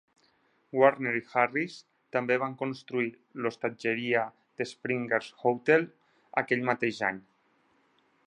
Warner 0.77 1.11
i 1.17 1.19
Harris 1.33 1.75
també 2.15 2.37
van 2.43 2.55
construir 2.61 3.11
l'hostatgeria 3.45 4.25
de 4.61 4.67
Springer's 4.71 5.29
Hotel 5.43 5.85
aquell 6.43 6.65
mateix 6.73 7.03
any. 7.13 7.21